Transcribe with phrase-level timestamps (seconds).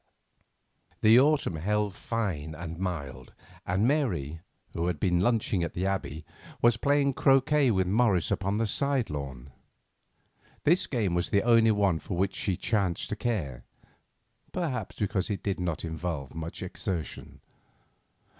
[1.01, 3.33] The autumn held fine and mild,
[3.67, 4.41] and Mary,
[4.73, 6.25] who had been lunching at the Abbey,
[6.59, 9.51] was playing croquet with Morris upon the side lawn.
[10.63, 13.63] This game was the only one for which she chanced to care,
[14.51, 17.39] perhaps because it did not involve much exertion.